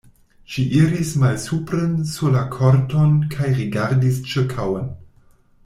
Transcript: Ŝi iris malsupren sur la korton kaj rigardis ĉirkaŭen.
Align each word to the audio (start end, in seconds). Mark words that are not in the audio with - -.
Ŝi 0.53 0.63
iris 0.77 1.11
malsupren 1.23 1.91
sur 2.13 2.33
la 2.37 2.41
korton 2.57 3.13
kaj 3.37 3.53
rigardis 3.61 4.19
ĉirkaŭen. 4.33 4.93